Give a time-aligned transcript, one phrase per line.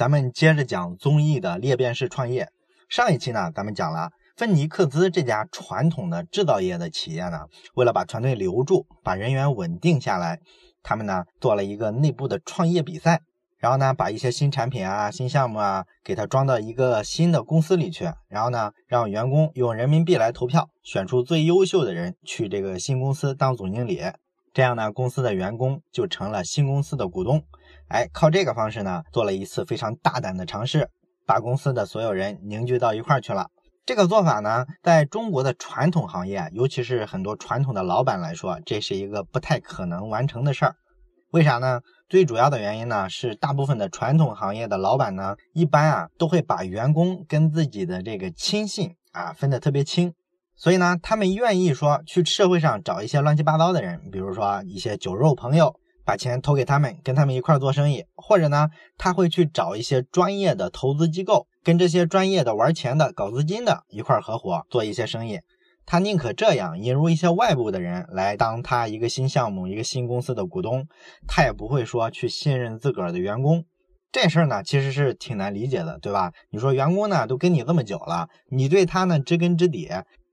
[0.00, 2.48] 咱们接着讲综艺的裂变式创业。
[2.88, 7.40] 上一期呢，咱们讲了芬尼克兹这家传统的制造业的企业呢，
[7.74, 10.40] 为了把团队留住，把人员稳定下来，
[10.82, 13.20] 他们呢做了一个内部的创业比赛，
[13.58, 24.00] 然后呢把一些新产品啊、新项目啊，给它装到一个新的公司里去，然后呢让员工用人民币来投票，选出最优秀的人去这个新公司当总经理。
[24.52, 27.44] 这样呢，公司的员工就成了新公司的股东。
[27.88, 30.88] 哎，靠这个方式呢，做了一次非常大胆的尝试，
[31.26, 33.48] 把公司的所有人凝聚到一块儿去了。
[33.86, 40.74] 这个做法呢，在中国的传统行业，尤其是很多传统的老板来说，这是一个不太可能完成的事儿。
[41.30, 41.80] 为啥呢？
[42.08, 50.12] 最主要的原因呢，是大部分的传统行业的老板呢，一般啊，都会把员工跟自己的这个亲信啊分得特别清。
[50.60, 55.74] 所以呢，他们愿意说去社会上找一些乱七八糟的人，比如说一些酒肉朋友，
[56.04, 58.68] 把钱投给他们，跟他们一块儿做生意；或者呢，
[58.98, 65.40] 他会去找一些专业的投资机构，跟这些专业的玩钱的、搞资金的一块儿合伙做一些生意。
[65.86, 70.86] 他宁可这样引入一些外部的人来当他一个新项目、一个新公司的股东，
[71.26, 73.64] 他也不会说去信任自个儿的员工。
[74.12, 76.32] 这事儿呢，其实是挺难理解的，对吧？
[76.50, 79.88] 你说员工呢都跟你这么久了，你对他呢知根知底。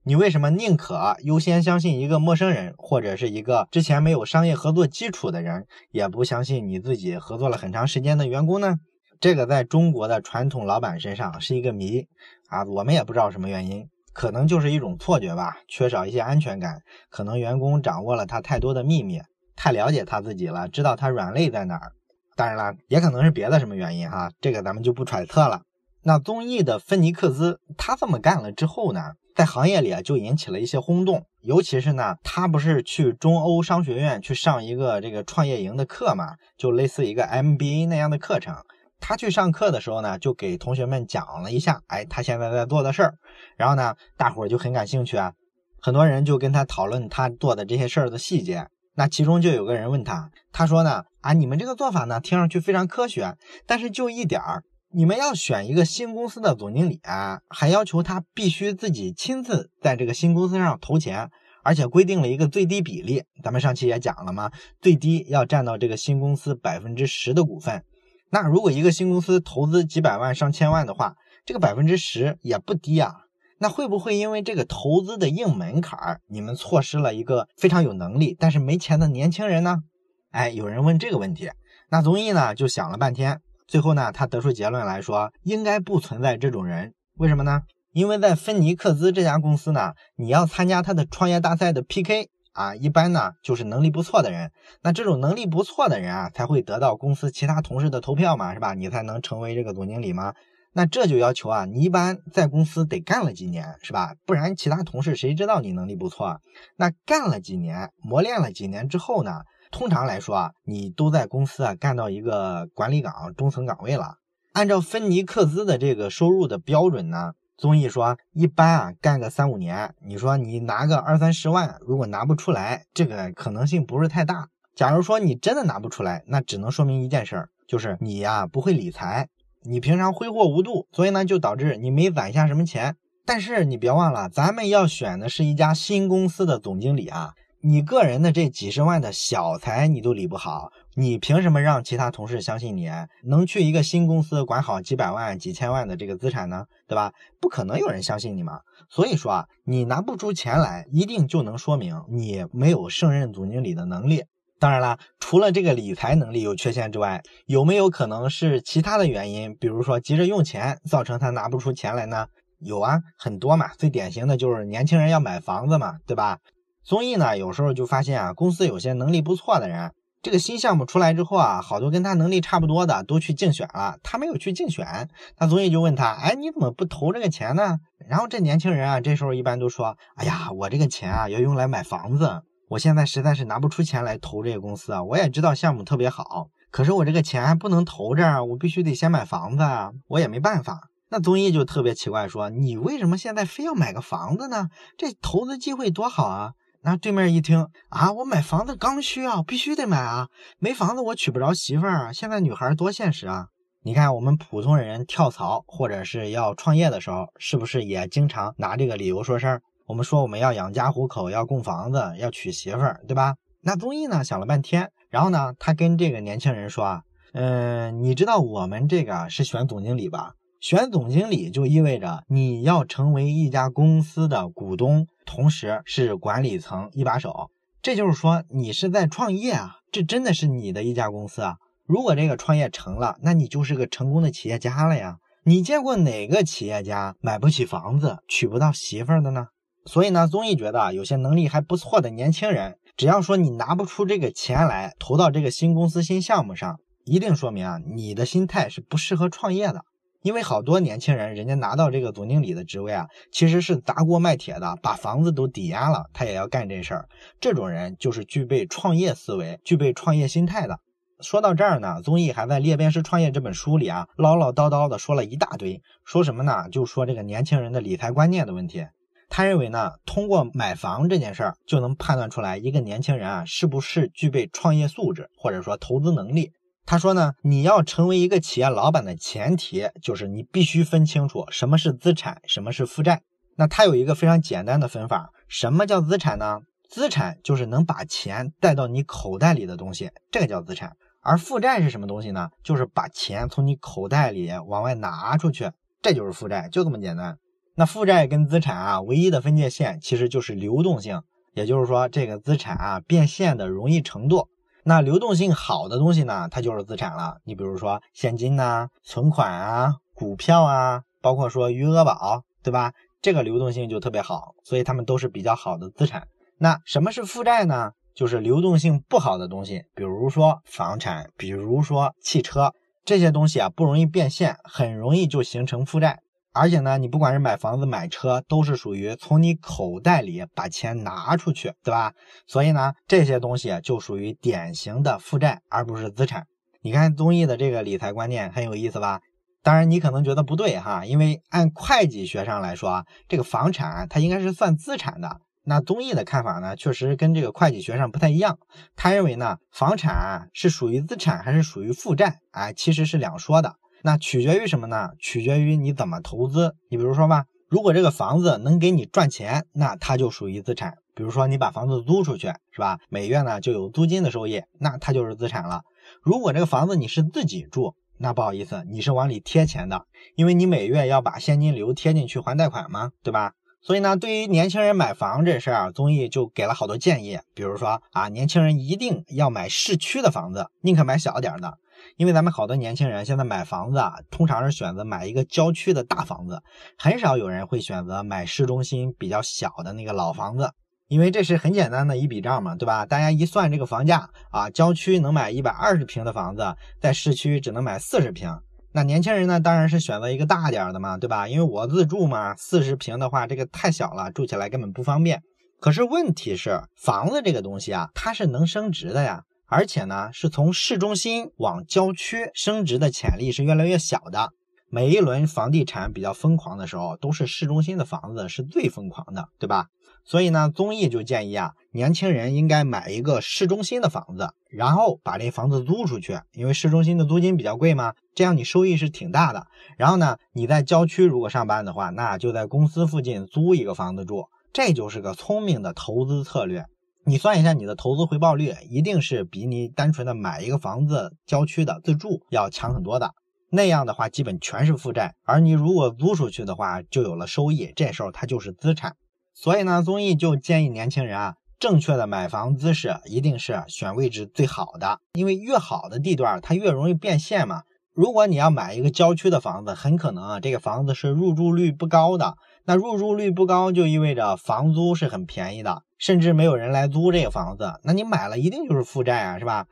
[0.08, 8.78] 你为什么宁可优先相信一个陌生人，或者是一个之前没有商业合作基础的人，也不相信你自己合作了很长时间的员工呢？
[9.20, 12.08] 这个在中国的传统老板身上是一个谜
[12.48, 19.20] 啊，我们也不知道什么原因，可能就是一种错觉吧，缺少一些安全感，可能员工掌握了他太多的秘密，
[19.58, 21.92] 太了解他自己了，知道他软肋在哪儿。
[22.38, 25.64] 当然了，也可能是别的什么原因哈，这个咱们就不揣测了。
[26.04, 29.02] 那综艺的芬尼克斯他这么干了之后呢？
[29.38, 38.56] 在行业里啊，就引起了一些轰动，尤其是呢，他不是去中欧商学院去上一个这个创业营的课嘛，就类似一个 MBA 那样的课程。
[39.00, 43.14] 他去上课的时候呢，就给同学们讲了一下，哎，他现在在做的事儿。
[43.58, 45.34] 然后呢，大伙儿就很感兴趣啊，
[45.80, 48.66] 很多人就跟他讨论他做的这些事儿的细节。
[48.96, 53.36] 那其中就有个人问他，他说呢，啊，你们这个做法呢，听上去非常科学，
[53.68, 54.64] 但是就一点儿。
[54.90, 61.30] 你们要选一个新公司的总经理啊，还要求他必须自己亲自在这个新公司上投钱，
[61.62, 63.24] 而且规定了一个最低比例。
[63.44, 64.50] 咱们上期也讲了嘛，
[64.82, 67.84] 最低要占到这个新公司百分之十的股份。
[68.30, 71.16] 那如果一个新公司投资几百万、上千万的话，
[71.46, 73.14] 这个百分之十也不低啊。
[73.60, 79.84] 那会不会因为这个投资的硬门槛，你们错失了一个非常有能力但是没钱的年轻人呢？
[80.32, 81.50] 哎，有人问这个问题，
[81.90, 83.42] 那综艺呢就想了半天。
[83.68, 86.94] 最后呢，他得出结论来说，应该不存在这种人。
[87.18, 87.64] 为什么呢？
[87.92, 94.52] 因为在芬尼克兹这家公司呢，你要参加他的创业大赛的 PK 啊，一般呢就是能力不错的人。
[94.84, 98.74] 那这种能力不错的人啊，才会得到公司其他同事的投票嘛，是吧？
[98.74, 100.34] 你才能成为这个总经理吗？
[100.74, 104.14] 那这就要求啊，你一般在公司得干了几年，是吧？
[104.26, 106.40] 不然其他同事谁知道你能力不错？
[106.78, 109.42] 那干了几年，磨练了几年之后呢？
[109.72, 114.18] 通常来说啊，你都在公司啊干到一个管理岗、中层岗位了。
[114.54, 124.50] 按照芬尼克斯的这个收入的标准呢，综艺说一般啊干个三五年，你说你拿个二三十万，如果拿不出来，这个可能性不是太大。
[124.76, 129.28] 假如说你真的拿不出来，那只能说明一件事儿，就是你呀不会理财，
[129.64, 132.96] 你平常挥霍无度，所以呢就导致你没攒下什么钱。
[133.26, 137.34] 但是你别忘了，咱们要选的是一家新公司的总经理啊。
[137.62, 142.90] 你个人的这几十万的小财你都理不好，你凭什么让其他同事相信你
[143.24, 146.66] 能去一个新公司管好几百万、几千万的这个资产呢？
[146.88, 147.12] 对吧？
[147.42, 148.60] 不可能有人相信你嘛。
[148.90, 154.24] 所以说啊，你拿不出钱来，一定就能说明你没有胜任总经理的能力。
[154.60, 159.56] 当然了，除了这个理财能力有缺陷之外，有没有可能是其他的原因？
[159.60, 162.28] 比如说急着用钱，造成他拿不出钱来呢？
[162.60, 163.68] 有啊，很多嘛。
[163.78, 166.40] 最典型的就是年轻人要买房子嘛，对吧？
[166.88, 175.10] 综艺呢，有时候就发现啊，公司有些能力不错的人，这个新项目出来之后啊，好多跟他能力差不多的都去竞选了，他没有去竞选。
[175.38, 177.80] 那综艺就问他，哎，你怎么不投这个钱呢？
[178.08, 185.04] 然后这年轻人啊，这时候一般都说，哎呀，我这个钱啊要用来买房子，我现在实在是拿不出钱来投这个公司啊。
[185.04, 190.80] 我也知道项目特别好，可是我这个钱还不能投这儿，我必须得先买房子啊，我也没办法。
[191.10, 194.70] 那综艺就特别奇怪，说你为什么现在非要买个房子呢？
[194.98, 196.52] 这投资机会多好啊！
[196.88, 200.30] 那对面一听啊，我买房子刚需啊，必须得买啊！
[200.58, 202.14] 没房子我娶不着媳妇儿啊。
[202.14, 203.48] 现在女孩多现实啊！
[203.84, 209.62] 你看我们普通人跳槽或者是要创业的时候，是不是也经常拿这个理由说事儿？
[209.86, 213.36] 我们说我们要养家糊口，要供房子，要娶媳妇儿，对吧？
[213.64, 217.02] 那综艺呢想了半天，然后呢，他跟这个年轻人说啊，
[217.34, 220.36] 嗯，你知道我们这个是选总经理吧？
[220.60, 227.52] 选总经理就意味着你要成为一家公司的股东，同时是管理层一把手。
[227.82, 231.58] 这就是说，你是在创业啊，这真的是你的一家公司啊。
[231.86, 235.18] 如果这个创业成了，那你就是个成功的企业家了呀。
[235.44, 239.48] 你见过哪个企业家买不起房子、娶不到媳妇儿的呢？
[239.86, 249.86] 所以呢，综艺觉得有些能力还不错的年轻人，只要说你拿不出这个钱来投到这个新公司、新项目上，一定说明啊，你的心态是不适合创业的。
[250.24, 257.08] 因为好多年轻人，人家拿到这个总经理的职位啊，其实是砸锅卖铁的，把房子都抵押了，他也要干这事儿。
[257.40, 260.80] 这种人就是具备创业思维、具备创业心态的。
[261.20, 266.70] 说到这儿呢，综艺还在《裂变式创业》这本书里啊，唠唠叨叨的说了一大堆，说什么呢？
[266.70, 268.86] 就说这个年轻人的理财观念的问题。
[269.30, 276.52] 他认为呢，通过买房这件事儿，就能判断出来一个年轻人啊，是不是具备创业素质，或者说投资能力。
[276.88, 283.24] 他说呢，你要成为一个企业老板的前提，就是你必须分清楚什么是资产，什么是负债。
[283.58, 286.62] 那他有一个非常简单的分法，什么叫资产呢？
[286.90, 290.96] 资产就是能把钱带到你口袋里的东西，这个叫资产。
[291.22, 292.48] 而负债是什么东西呢？
[292.64, 295.70] 就是把钱从你口袋里往外拿出去，
[296.02, 297.38] 这就是负债，就这么简单。
[297.76, 301.22] 那负债跟资产啊，唯一的分界线其实就是流动性，
[301.54, 304.48] 也就是说这个资产啊变现的容易程度。
[304.90, 307.40] 那流动性好的东西呢，它就是资产了。
[307.44, 312.94] 你比如说现金呐、存款啊、股票啊，包括说余额宝，对吧？
[313.22, 316.30] 这个流动性就特别好，所以它们都是比较好的资产。
[316.58, 317.92] 那什么是负债呢？
[318.16, 322.72] 就是流动性不好的东西，比如说房产，比如说汽车，
[323.04, 326.22] 这些东西啊不容易变现，很容易就形成负债。
[326.58, 332.14] 而且呢，你不管是买房子、买车，都是属于从你口袋里把钱拿出去，对吧？
[332.48, 336.48] 所以呢，这些东西就属于典型的负债，而不是资产。
[336.82, 339.22] 你看综艺的这个理财观念很有意思吧？
[339.64, 345.42] 当然，你可能觉得不对哈，因为按会计学上来说，这个房产它应该是算资产的。
[345.66, 348.58] 那综艺的看法呢，确实跟这个会计学上不太一样。
[348.96, 352.40] 他认为呢，房产是属于资产还是属于负债？
[352.52, 353.76] 哎，其实是两说的。
[354.08, 355.10] 那取决于什么呢？
[355.20, 356.74] 取决于你怎么投资。
[356.90, 360.94] 你比如说吧，如果这个房子能给你赚钱，那它就属于资产。
[361.14, 363.00] 比如说你把房子租出去，是吧？
[363.10, 365.82] 每月呢就有租金的收益，那它就是资产了。
[366.22, 370.06] 如果这个房子你是自己住，那不好意思，你是往里贴钱的，
[370.38, 373.52] 因为你每月要把现金流贴进去还贷款嘛，对吧？
[373.82, 381.78] 所以呢，对于年轻人买房这事儿啊，综艺就给了好多建议，比如说啊，年轻人一定要买市区的房子，宁可买小点的。
[382.16, 386.62] 因为咱们好多年轻人现在买房子啊，通常是选择买一个郊区的大房子，
[386.98, 390.72] 很少有人会选择买市中心比较小的那个老房子，
[391.08, 393.06] 因为这是很简单的一笔账嘛，对吧？
[393.06, 398.58] 大家一算这个房价啊，郊区能买一百二十平的房子，在市区只能买四十平。
[398.94, 401.48] 那年轻人呢，当然是选择一个大点的嘛，对吧？
[401.48, 405.42] 因为我自住嘛，四十平的话，这个太小了，住起来根本不方便。
[405.80, 409.44] 可是问题是，房子这个东西啊，它是能升值的呀。
[409.68, 414.54] 而且呢，是从市中心往郊区升值的潜力是越来越小的。
[414.90, 419.88] 每一轮房地产比较疯狂的时候，都是市中心的房子是最疯狂的，对吧？
[420.24, 429.68] 所以呢，综艺就建议啊，年轻人应该买一个市中心的房子，然后把这房子租出去，因为市中心的租金比较贵嘛，这样你收益是挺大的。
[429.98, 436.86] 然后呢，你在郊区如果上班的话，那就在公司附近租一个房子住，这就是个聪明的投资策略。
[437.30, 443.34] 你算一下，你的投资回报率一定是比你单纯的买一个房子郊区的自住要强很多的。
[443.70, 449.18] 那样的话，基本全是负债，而你如果租出去的话，就有了收益，这时候它就是资产。
[449.54, 457.82] 所以呢，综艺就建议年轻人啊，正确的买房姿势一定是选位置最好的，因为越好的地段它越容易变现嘛。
[458.14, 462.56] 如果你要买一个郊区的房子，很可能啊，这个房子是入住率不高的。
[462.90, 468.00] 那入住率不高，就意味着房租是很便宜的，甚至没有人来租这个房子。
[468.06, 469.88] 那你买了一定就是负债啊，是吧？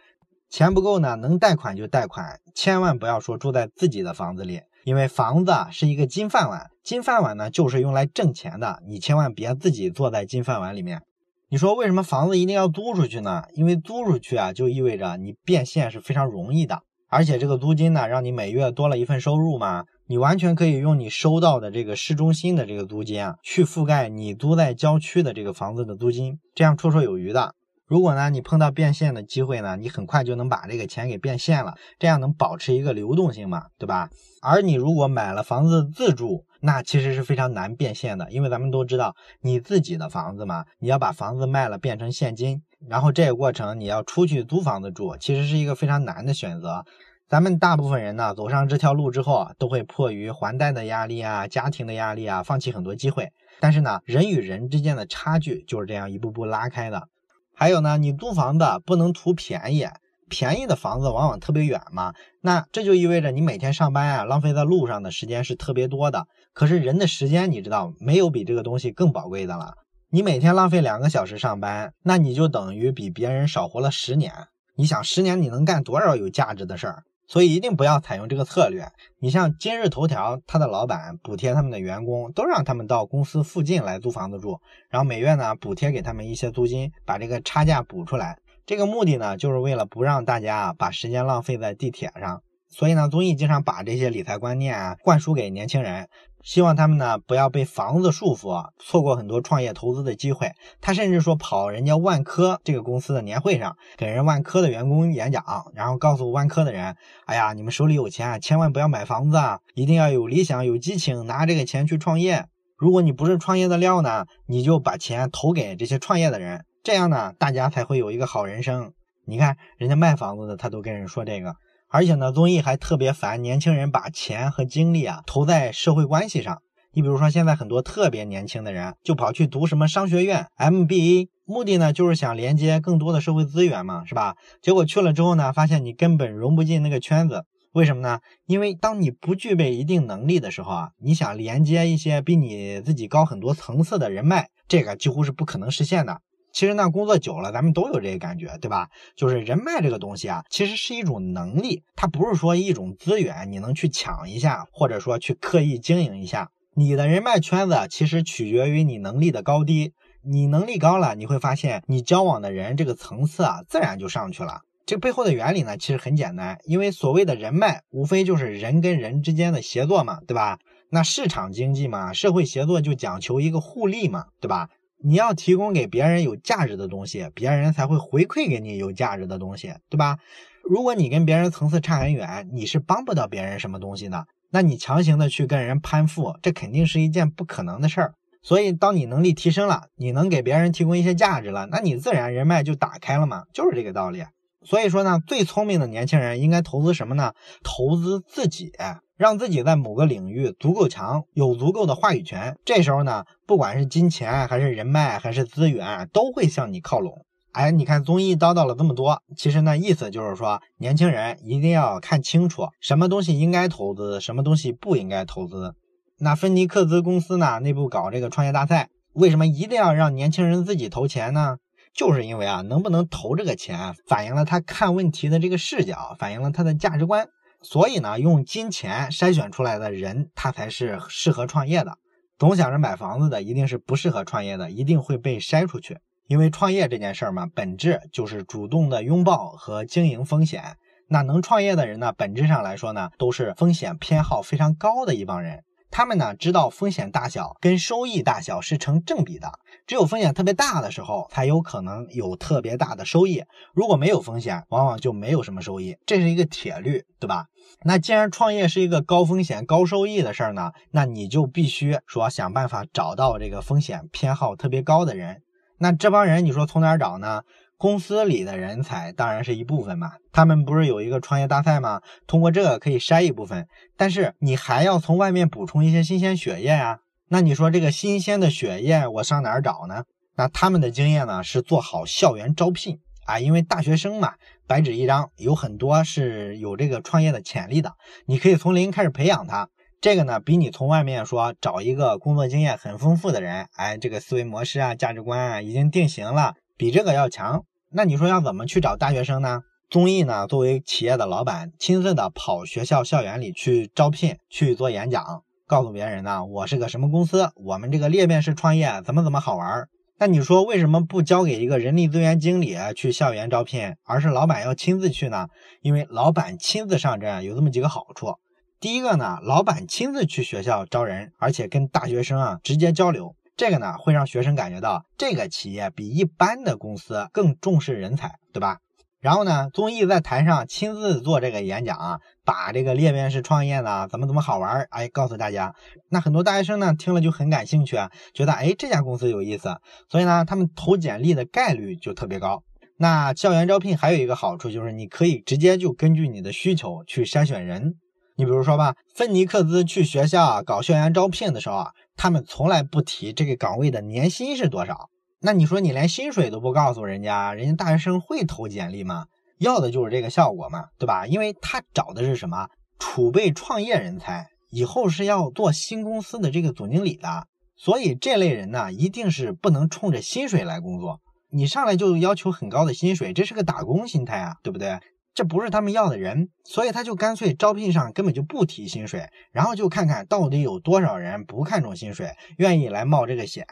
[0.50, 11.02] 钱不够呢，能贷款就贷款，千万不要说住在自己的房子里，因为房子是一个金饭碗，金饭碗呢就是用来挣钱的，你千万别自己坐在金饭碗里面。
[11.50, 13.44] 你说为什么房子一定要租出去呢？
[13.56, 19.84] 因为租出去啊，就意味着你变现是非常容易的，而且这个租金呢，让你每月多了一份收入嘛。
[20.08, 27.56] 你完全可以用你收到的这个市中心的这个租金啊，去覆盖你租在郊区的这个房子的租金，这样绰绰有余的。
[27.88, 34.10] 如果呢，你碰到变现的机会呢，你很快就能把这个钱给变现了，这样能保持一个流动性嘛，对吧？
[34.44, 46.86] 而你如果买了房子自住，那其实是非常难变现的，因为咱们都知道，你自己的房子嘛，你要把房子卖了变成现金，然后这个过程你要出去租房子住，其实是一个非常难的选择。
[47.28, 53.32] 咱们大部分人呢，走上这条路之后啊，都会迫于还贷的压力啊、家庭的压力啊，放弃很多机会。
[53.60, 57.08] 但是呢，人与人之间的差距就是这样一步步拉开的。
[57.56, 59.88] 还有呢，你租房子不能图便宜，
[60.30, 62.14] 便宜的房子往往特别远嘛。
[62.42, 66.28] 那这就意味着你每天上班啊，浪费在路上的时间是特别多的。
[66.54, 69.74] 可是人的时间，你知道，没有比这个东西更宝贵的了。
[70.12, 74.32] 你每天浪费两个小时上班，那你就等于比别人少活了十年。
[74.76, 77.04] 你想，十年你能干多少有价值的事儿？
[77.28, 78.88] 所以一定不要采用这个策略。
[79.20, 88.38] 你像今日头条，它的老板补贴他们的员工，都让他们到公司附近来租房子住，然后每月呢补贴给他们一些租金，把这个差价补出来。
[88.66, 92.42] 这个目的呢，就是为了不让大家把时间浪费在地铁上。
[92.78, 96.10] 所以呢，综艺经常把这些理财观念啊灌输给年轻人。
[96.44, 100.52] 希望他们呢不要被房子束缚，错过很多创业投资的机会。
[100.82, 105.42] 他甚至说跑人家万科这个公司的年会上，给人万科的员工演讲，
[105.74, 112.46] 然后告诉万科的人：“哎呀，你们手里有钱啊，千万不要买房子啊，一定要有理想、有激情，拿这个钱去创业。
[112.78, 118.92] 如果你不是创业的料呢，你就把钱投给这些创业的人，这样呢，大家才会有一个好人生。
[119.26, 121.56] 你看，人家卖房子的，他都跟人说这个。”
[121.88, 126.62] 而且呢，综艺还特别烦年轻人把钱和精力啊投在社会关系上。
[126.94, 134.36] 你比如说，现在很多特别年轻的人就跑去读什么商学院、MBA，目的呢就是想连接更多的社会资源嘛，是吧？
[134.62, 137.44] 结果去了之后呢，发现你根本融不进那个圈子。
[137.74, 138.20] 为什么呢？
[138.46, 146.22] 因为当你不具备一定能力的时候啊，你想连接一些比你自己高很多层次的人脉，这个几乎是不可能实现的。
[146.56, 148.88] 其实呢，工作久了，咱们都有这个感觉，对吧？
[149.18, 156.52] 就是人脉这个东西啊，其实是一种能力，它不是说一种资源，你能去抢一下，或者说去刻意经营一下。
[156.74, 159.92] 你的人脉圈子其实取决于你能力的高低。
[160.24, 164.62] 你能力高了，你会发现你交往的人这个层次啊，自然就上去了。
[164.86, 170.60] 这背后的原理呢，其实很简单，因为所谓的人脉，无非就是人跟人之间的协作嘛，对吧？
[170.90, 174.70] 那市场经济嘛，社会协作就讲求一个互利嘛，对吧？
[175.06, 180.18] 你要提供给别人有价值的东西，别人才会回馈给你有价值的东西，对吧？
[180.64, 184.26] 如果你跟别人层次差很远，你是帮不到别人什么东西的。
[184.50, 188.14] 那你强行的去跟人攀附，这肯定是一件不可能的事儿。
[188.42, 194.24] 所以，当你能力提升了，你能给别人提供一些价值了，那你自然人脉就打开了嘛，就是这个道理。
[194.64, 197.34] 所以说呢，最聪明的年轻人应该投资什么呢？
[197.64, 198.72] 投资自己。
[199.18, 202.58] 让自己在某个领域足够强，有足够的话语权。
[202.66, 207.26] 这时候呢，不管是金钱还是人脉还是资源，都会向你靠拢。
[207.54, 215.74] 哎，你看综艺叨叨了这么多，其实呢，意思就是说，年轻人一定要看清楚什么东西应该投资，什么东西不应该投资。
[216.20, 221.58] 那芬尼克斯公司呢，内部搞这个创业大赛，为什么一定要让年轻人自己投钱呢？
[221.94, 227.30] 就是因为啊，能不能投这个钱，反映了他看问题的这个视角，反映了他的价值观。
[227.68, 231.98] 所以呢，用金钱筛选出来的人，他才是适合创业的。
[232.38, 235.98] 总想着买房子的，一定是不适合创业的，一定会被筛出去。
[236.28, 240.78] 因为创业这件事儿嘛，本质就是主动的拥抱和经营风险。
[241.10, 245.64] 那能创业的人呢，本质上来说呢，都是风险偏好非常高的一帮人。
[245.92, 249.60] 他们呢，知道风险大小跟收益大小是成正比的。
[249.88, 253.44] 只有风险特别大的时候，才有可能有特别大的收益。
[253.74, 257.46] 如果没有风险，往往就没有什么收益，这是一个铁律，对吧？
[257.84, 265.44] 那既然创业是一个高风险高收益的事儿呢，那你就必须说想办法找到这个风险偏好特别高的人。
[265.78, 267.44] 那这帮人，你说从哪儿找呢？
[267.78, 270.14] 公司里的人才当然是一部分嘛。
[270.32, 272.02] 他们不是有一个创业大赛吗？
[272.28, 273.68] 通过这个可以筛一部分，
[273.98, 277.00] 但是你还要从外面补充一些新鲜血液啊。
[277.28, 280.04] 那你说这个新鲜的血液，我上哪儿找呢？
[280.38, 284.34] 那他们的经验呢，是做好校园招聘啊，因为大学生嘛，
[284.68, 287.94] 白纸一张，有很多是有这个创业的潜力的，
[288.26, 289.70] 你可以从零开始培养他。
[290.02, 297.64] 这个呢，比你从外面说找一个工作经验很丰富的人，哎，这个思维模式啊、价值观啊已经定型了，比这个要强。
[297.92, 299.62] 那你说要怎么去找大学生呢？
[299.90, 305.44] 综艺呢，作为企业的老板，亲自的跑学校校园里去招聘，去做演讲。
[305.68, 309.88] 告诉别人呢，我是个什么公司，我们这个裂变式创业怎么怎么好玩？
[310.18, 315.48] 那你说为什么不交给一个人力资源经理去校园招聘，而是老板要亲自去呢？
[315.82, 318.36] 因为老板亲自上阵有这么几个好处。
[318.80, 328.80] 第一个呢，老板亲自去学校招人，而且跟大学生啊直接交流，这个呢会让学生感觉到这个企业比一般的公司更重视人才，对吧？
[329.22, 335.74] 然后呢，综艺在台上亲自做这个演讲啊，把这个裂变式创业呢怎么怎么好玩儿，哎，告诉大家。
[336.10, 339.78] 那很多大学生呢听了就很感兴趣啊，觉得哎这家公司有意思，
[340.10, 342.62] 所以呢他们投简历的概率就特别高。
[342.98, 347.96] 那校园招聘还有一个好处就是，你可以直接就根据你的需求去筛选人。
[348.38, 355.10] 你比如说吧，芬尼克斯去学校搞校园招聘的时候啊，他们从来不提这个岗位的年薪是多少。
[355.42, 359.26] 那你说你连薪水都不告诉人家，人家大学生会投简历吗？
[359.60, 361.28] 要的就是这个效果嘛，对吧？
[361.28, 362.68] 因为他找的是什么？
[363.00, 367.48] 储备创业人才，以后是要做新公司的这个总经理的。
[367.78, 371.20] 所以这类人呢，一定是不能冲着薪水来工作。
[371.52, 375.00] 你上来就要求很高的薪水，这是个打工心态啊，对不对？
[375.36, 383.68] 这不是他们要的人，所以他就干脆招聘上根本就不提薪水，然后就看看到底有多少人不看重薪水，愿意来冒这个险，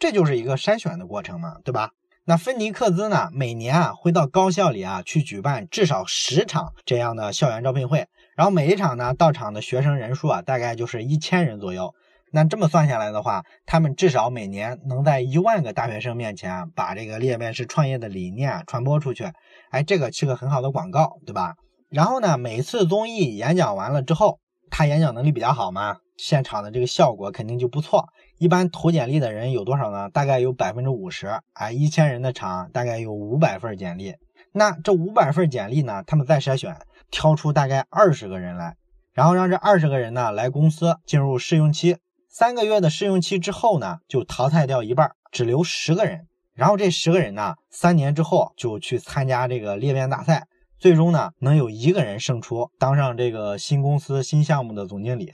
[0.00, 1.90] 这就是一个筛选的过程嘛，对吧？
[2.24, 11.94] 那芬尼克兹呢，每年啊会到高校里啊去举办至少十场这样的校园招聘会，然后每一场呢到场的学生人数啊大概就是一千人左右。
[12.34, 19.30] 那这么算下来的话，他们至少每年能在一万个大学生面前把这个裂变式创业的理念传播出去，
[19.72, 21.54] 哎，这个是个很好的广告，对吧？
[21.88, 24.38] 然后呢，每次综艺演讲完了之后，
[24.70, 28.06] 他演讲能力比较好嘛，现场的这个效果肯定就不错。
[28.36, 30.10] 一般投简历的人有多少呢？
[30.10, 34.14] 大概有百分之五十，哎，一千人的场大概有五百份简历。
[34.52, 36.76] 那这五百份简历呢，他们再筛选，
[37.10, 38.76] 挑出大概二十个人来，
[39.14, 41.96] 然后让这二十个人呢来公司进入试用期。
[42.28, 46.26] 三个月的试用期之后呢，就淘汰掉一半，只留十个人。
[46.54, 50.46] 然后这十个人呢，三年之后就去参加这个裂变大赛，
[50.78, 55.32] 最终呢能有一个人胜出，当上这个新公司新项目的总经理。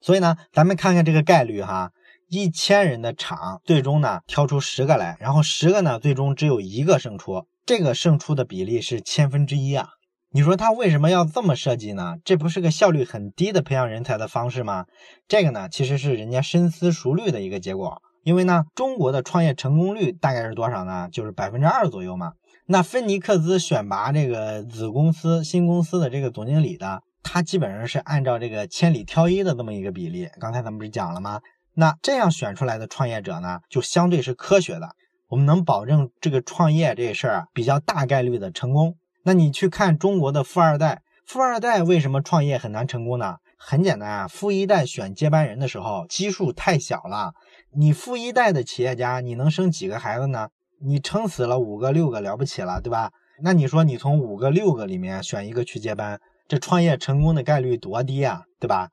[0.00, 1.90] 所以呢，咱们看看这个概率哈，
[2.28, 9.88] 一千人的场，最终呢挑出十个来，然后十个呢最终只有一个胜出，这个胜出的比例是千分之一啊。
[10.30, 12.16] 你说他为什么要这么设计呢？
[12.22, 14.84] 这不是个效率很低的培养人才的方式吗？
[15.26, 18.02] 这个呢，其实是人家深思熟虑的一个结果。
[18.28, 21.08] 因为呢，中国的创业成功率大概是多少呢？
[21.10, 22.34] 就是百分之二左右嘛。
[22.66, 30.28] 那芬尼克斯选拔这个子公司新公司的这个总经理的，他基本上是按照这个千里挑一的这么一个比例。
[30.38, 31.40] 刚才咱们不是讲了吗？
[31.72, 34.90] 那这样选出来的创业者呢，就相对是科学的，
[35.28, 38.94] 我们能保证这个创业这事儿比较大概率的成功。
[39.24, 43.36] 那你去看中国的富二代，富二代为什么创业很难成功呢？
[43.56, 47.32] 很简单啊，富一代选接班人的时候基数太小了。
[47.74, 50.48] 你富一代的企业家，你能生几个孩子呢？
[50.80, 53.10] 你撑死了五个六个了不起了，对吧？
[53.42, 58.88] 那你说你从五个六个里面选一个去接班，这创业成功的概率多低啊，对吧？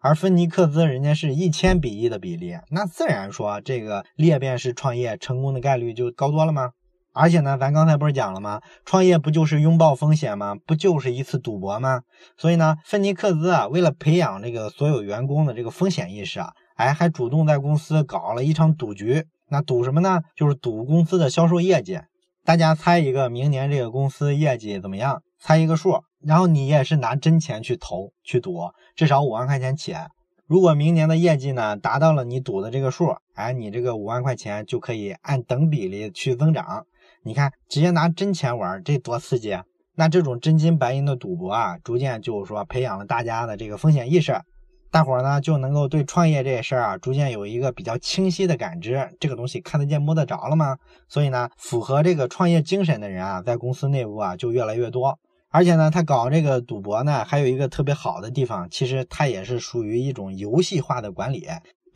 [0.00, 6.72] 而芬尼克斯人家是一千比一的比例，那自然说这个裂变式创业成功的概率就高多了吗？
[7.12, 8.60] 而且呢，咱刚才不是讲了吗？
[8.84, 10.54] 创业不就是拥抱风险吗？
[10.66, 12.02] 不就是一次赌博吗？
[12.36, 19.24] 所以呢，芬尼克斯啊，为了培养这个所有员工的这个风险意识啊，哎，还主动在公司搞了一场赌局。
[19.50, 20.20] 那赌什么呢？
[20.36, 21.98] 就是赌公司的销售业绩。
[22.44, 25.22] 大家猜一个明年这个公司业绩怎么样？
[25.40, 29.94] 猜一个数，然后你也是拿真钱去投去赌，至少五万块钱起。
[30.46, 36.86] 如果明年的业绩呢达到了你赌的这个数，哎，你这个五万块钱就可以按等比例去增长。
[37.28, 39.54] 你看，直接拿真钱玩，这多刺激！
[39.94, 44.40] 那这种真金白银的赌博啊，逐渐就是说培养了大家的这个风险意识，
[44.90, 49.10] 大伙儿呢就能够对创业这事儿啊，逐渐有一个比较清晰的感知。
[49.20, 50.78] 这个东西看得见摸得着了吗？
[51.06, 55.18] 所以呢，符合这个创业精神的人啊，在公司内部啊就越来越多。
[55.50, 61.46] 而且呢，他搞这个赌博呢，还有一个特别好的地方，其实它也是属于一种游戏化的管理。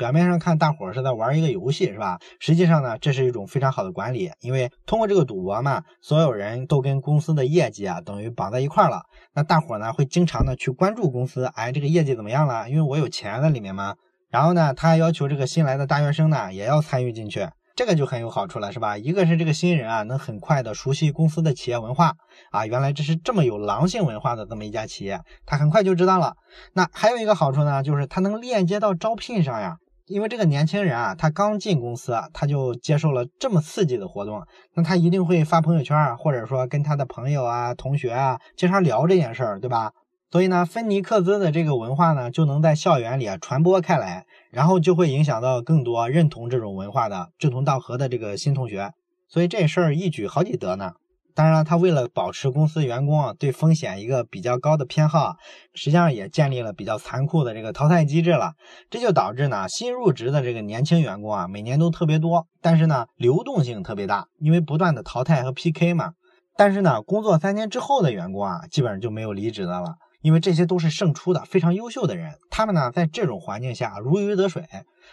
[0.03, 2.19] 表面上看，大伙儿是在玩一个游戏，是吧？
[2.41, 9.03] 实际上呢，这是一种非常好的管理，因为通过这个赌博嘛，所有人都跟公司的业绩啊等于绑在一块儿了。
[9.33, 12.69] 那大伙儿呢会经常的去关注公司，哎，这个业绩怎么样了？
[12.69, 13.95] 因为我有钱在里面嘛。
[14.29, 18.99] 然后呢，他要求这个新来的大学生呢也要参与进去，这个就很有好处了，是吧？
[18.99, 22.15] 一个是这个新人啊能很快的熟悉公司的企业文化
[22.51, 26.35] 啊，原来这是这么有狼性文化的这么一家企业，他很快就知道了。
[26.73, 29.77] 那还有一个好处呢，就是他能链接到招聘上呀。
[30.07, 34.43] 因为这个年轻人啊，他刚进公司，他就接受了这么刺激的活动，
[34.75, 39.93] 那他一定会发朋友圈，或者说跟他的朋友啊、同学啊经常聊这件事儿，对吧？
[40.31, 48.93] 所以呢，芬尼克斯的这个文化呢，就能在校园里啊传播开来，然后就会影响到更多认同这种文化的志同道合的这个新同学，
[49.29, 50.93] 所以这事儿一举好几得呢。
[51.35, 55.37] 当然了，他为了保持公司员工啊对风险一个比较高的偏好，
[55.75, 58.53] 实际上也建立了比较残酷的这个淘汰机制了。
[58.91, 66.13] 这就导致呢，新入职的这个年轻员工啊，每年都特别多，但是呢，流动性特别大，因为不断的淘汰和 PK 嘛。
[66.57, 74.65] 但是呢，工作三年之后的员工啊，基本上就没有离职的了，因为这些都是胜出的非常优秀的人，他们呢在这种环境下如鱼得水，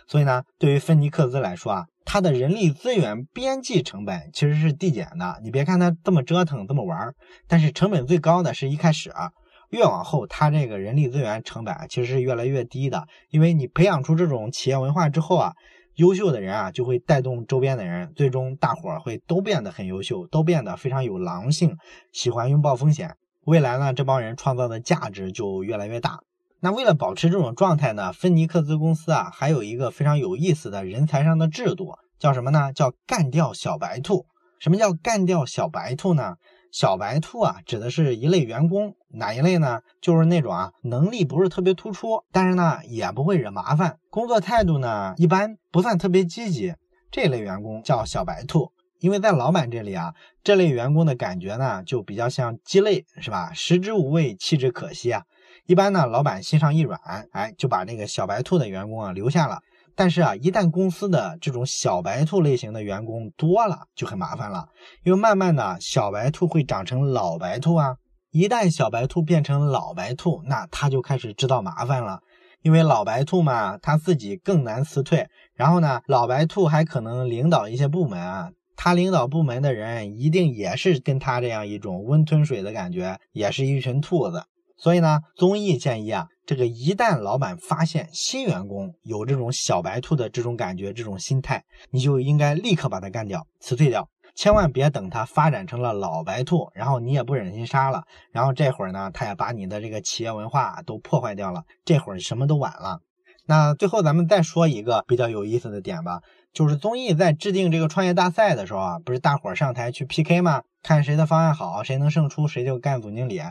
[0.07, 5.39] 所以呢，对于芬尼克斯来说啊，他的人力资源边际成本其实是递减的。
[5.43, 7.13] 你别看他这么折腾这么玩，
[7.47, 9.31] 但是成本最高的是一开始啊，
[9.69, 15.53] 越往后他这个人力资源成本其实是越来越低的，因为你培养出这种企业文化之后啊，
[15.95, 21.77] 优秀的人啊就会带动周边的人，最终大伙儿会都变得很优秀，都变得非常有狼性，
[22.13, 23.15] 喜欢拥抱风险。
[23.45, 26.19] 未来呢，这帮人创造的价值就越来越大。
[26.61, 32.73] 那为了保持这种状态呢，芬尼克斯公司啊，还有一个非常有意思的人才上的制度，叫什么呢？
[32.73, 34.25] 叫干掉小白兔。
[34.59, 36.35] 什么叫干掉小白兔呢？
[36.71, 39.79] 小白兔啊，指的是一类员工，哪一类呢？
[40.01, 46.75] 就是那种啊，能力不是特别突出，但是呢，也不会惹麻烦，工作态度呢一般，不算特别积极，
[47.09, 48.71] 这类员工叫小白兔。
[48.99, 53.53] 因为在老板这里啊，这类员工的感觉呢，就比较像鸡肋，是吧？
[53.53, 55.23] 食之无味，弃之可惜啊。
[55.69, 56.99] 一般呢，老板心上一软，
[57.31, 59.59] 哎，就把那个小白兔的员工啊留下了。
[59.95, 64.65] 但是啊，一旦公司的这种小白兔类型的员工多了，就很麻烦了。
[65.03, 67.97] 因为慢慢的小白兔会长成老白兔啊。
[68.31, 72.21] 一旦小白兔变成老白兔，那他就开始制造麻烦了。
[72.63, 75.27] 因为老白兔嘛，他自己更难辞退。
[75.53, 78.49] 然后呢，老白兔还可能领导一些部门啊。
[78.75, 84.45] 他领导部门的人一定也是跟他这样一种温吞水的感觉，也是一群兔子。
[84.79, 102.99] 所以呢，综艺建议啊，这个一旦老板发现新员工有这种小白兔的这种感觉、这种心态，你就应该立刻把他干掉、辞退掉，千万别等他发展成了老白兔，然后你也不忍心杀了，然后这会儿呢，他也把你的这个企业文化都破坏掉了，这会儿什么都晚了。
[103.45, 106.21] 那最后咱们再说一个比较有意思的点吧。
[106.53, 110.63] 就是综艺在制定这个创业大赛的时候啊，不是大伙儿上台去 PK 吗？
[110.81, 113.41] 看谁的方案好，谁能胜出，谁就干总经理。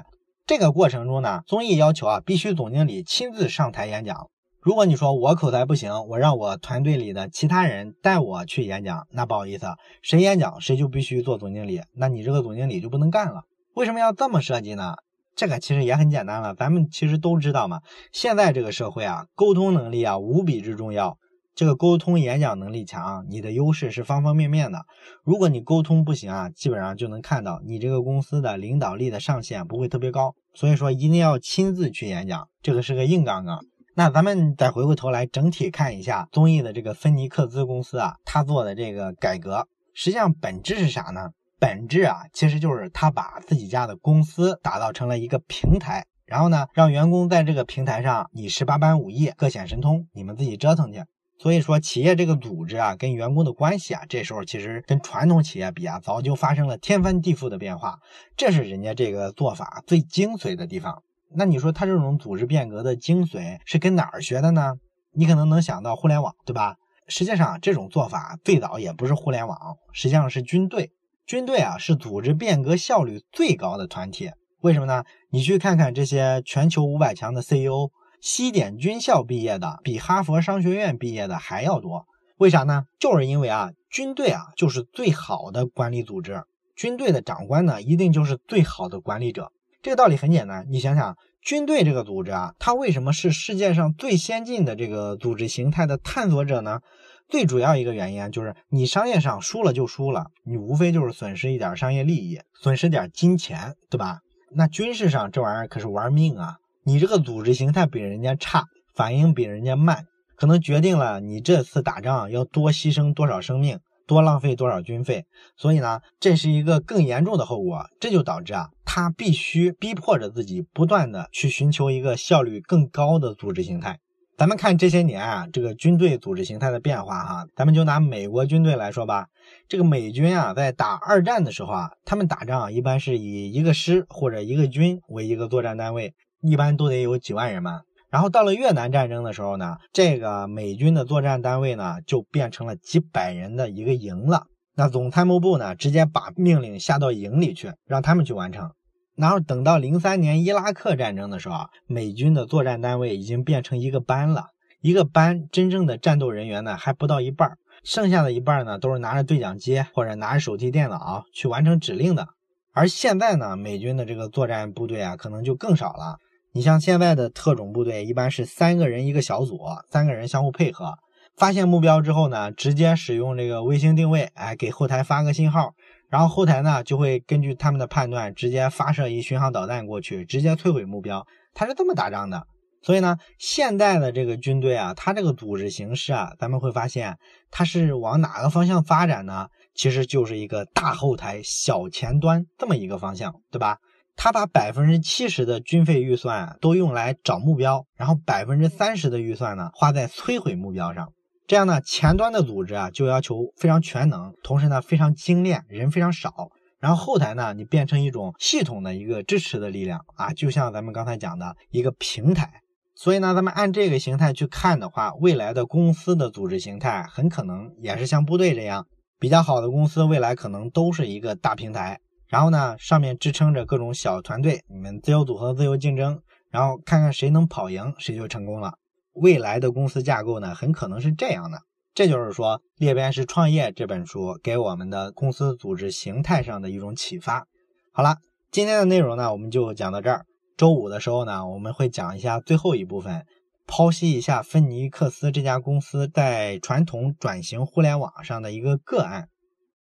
[0.49, 4.31] 这个过程中呢，综艺要求啊，必须总经理亲自上台演讲。
[4.63, 9.67] 如果你说我口才不行，我让我团队里的其他人带我去演讲，那不好意思，
[10.01, 13.43] 谁演讲谁就必须做总经理，那你这个总经理就不能干了。
[13.75, 14.95] 为什么要这么设计呢？
[15.37, 17.81] 这个其实也很简单了，咱们其实都知道嘛，
[18.11, 21.19] 现在这个社会啊，沟通能力啊无比之重要。
[21.59, 24.87] 这个沟通演讲能力强，你的优势是方方面面的。
[25.25, 30.37] 如果你沟通不行啊，基本上就能看到你这个公司的领导力的上限不会特别高。
[30.55, 33.59] 所以说一定要亲自去演讲，这个是个硬杠杠。
[33.97, 41.31] 那咱们再回过头来整体看一下综艺的这个芬尼克斯公司啊，他做的这个改革，实际上本质是啥呢？
[41.59, 51.03] 本质啊，其实就是他把自己家的公司打造成了一个平台，然后呢，让员工在这个平台上你十八般武艺各显神通，你们自己折腾去。
[51.41, 58.01] 所以说，企业这个组织啊，跟员工的关系啊，这时候其实跟传统企业比啊，早就发生了天翻地覆的变化。
[58.37, 61.03] 这是人家这个做法最精髓的地方。
[61.31, 64.75] 那你说他这种组织变革的精髓是跟哪儿学的呢？
[65.13, 66.77] 你可能能想到互联网，对吧？
[67.07, 70.91] 实际上，这种做法最早也不是互联网，实际上是军队。
[71.25, 74.31] 军队啊，是组织变革效率最高的团体。
[74.61, 75.05] 为什么呢？
[75.31, 77.91] 你去看看这些全球五百强的 CEO。
[78.21, 82.85] 西点军校毕业的比哈佛商学院毕业的还要多，为啥呢？
[82.99, 86.43] 就是因为啊，军队啊就是最好的管理组织，
[86.77, 89.53] 军队的长官呢一定就是最好的管理者。
[89.83, 96.81] 这个道理很简单，你想想，军队这个组织啊，它为什么是世界上最先进的这个组织形态的探索者呢？
[97.29, 104.21] 最主要一个原因就是，你商业上输了就输了，你无非就是损失一点商业利益，损失点金钱，对吧？
[104.51, 106.57] 那军事上这玩意儿可是玩命啊！
[106.89, 115.27] 你这个组织形态比人家差，反应比人家慢，可能决定了你这次打仗要多牺牲多少生命，多浪费多少军费。
[115.59, 117.85] 所以呢，这是一个更严重的后果。
[118.01, 123.99] 这就导致啊，他必须逼迫着自己不断的去寻求一个效率更高的组织形态。
[124.39, 129.27] 咱们看这些年啊，这个军队组织形态的变化哈，咱们就拿美国军队来说吧。
[129.69, 136.15] 这个美军啊，在打二战的时候啊，他们打仗一般是以一个师或者一个军为一个作战单位。
[136.41, 144.47] 一般都得有几万人嘛，然后到了越南战争的时候呢，这个美军的作战单位呢就变成了几百人的一个营了。
[144.75, 148.71] 那总参谋部呢直接把命令下到营里去，让他们去完成。
[149.17, 154.47] 然后等到零三年伊拉克战争的时候啊，美军的作战单位已经变成一个班了，
[154.81, 162.29] 一个班真正的战斗人员呢还不到一半，剩下的一半呢都是拿着对讲机或者拿着手提电脑去完成指令的。
[162.73, 166.19] 而现在呢，美军的这个作战部队啊，可能就更少了。
[166.59, 169.61] 你像现在的特种部队，一般是三个人一个小组，
[169.93, 170.93] 三个人相互配合，
[171.37, 175.75] 发现目标之后呢，直接使用这个卫星定位，哎，给后台发个信号，
[176.09, 181.25] 然后后台呢就会根据他们的判断，直接发射一巡航导弹过去，直接摧毁目标。
[181.55, 182.45] 他是这么打仗的。
[182.83, 187.17] 所以呢，现代的这个军队啊，它这个组织形式啊，咱们会发现
[187.53, 189.47] 它是往哪个方向发展呢？
[189.77, 193.79] 其实就是一个大后台、小前端这么一个方向，对吧？
[194.21, 201.13] 他把百分之七十的军费预算都用来找目标，然后百分之三十的预算呢花在摧毁目标上。
[201.47, 206.51] 这样呢，前端的组织啊就要求非常全能，同时呢非常精炼，人非常少。
[206.81, 212.51] 然后后台呢，你变成一种系统的一个支持的力量啊，就像咱们刚才讲的一个平台。
[212.97, 218.85] 所以呢，咱们按这个形态去看的话，未来的公司的组织形态很可能也是像部队这样，
[219.21, 228.75] 比较好的公司未来可能都是一个大平台，然后呢，上面支撑着各种小团队，你们自由组合、自由竞争，然后看看谁能跑赢，谁就成功了。
[229.15, 231.59] 未来的公司架构呢，很可能是这样的。
[231.95, 237.47] 这就是说，《裂变式创业》这本书给我们的公司组织形态上的一种启发。
[237.93, 238.19] 好了，
[238.53, 240.25] 今天的内容呢，我们就讲到这儿。
[240.57, 243.25] 周五的时候呢，我们会讲一下最后一部分，
[243.67, 249.29] 剖析一下芬尼克斯这家公司在传统转型互联网上的一个个案。